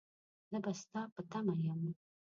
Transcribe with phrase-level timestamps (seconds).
[0.49, 1.81] زه به ستا په تمه يم.